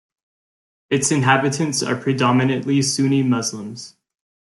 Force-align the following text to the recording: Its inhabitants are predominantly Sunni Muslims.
Its 0.89 1.11
inhabitants 1.11 1.83
are 1.83 1.95
predominantly 1.95 2.81
Sunni 2.81 3.21
Muslims. 3.21 3.93